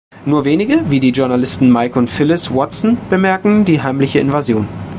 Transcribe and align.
Nur 0.25 0.45
wenige, 0.45 0.89
wie 0.89 0.99
die 0.99 1.11
Journalisten 1.11 1.71
Mike 1.71 1.99
und 1.99 2.09
Phyllis 2.09 2.51
Watson, 2.51 2.97
bemerken 3.11 3.65
die 3.65 3.83
heimliche 3.83 4.17
Invasion. 4.17 4.67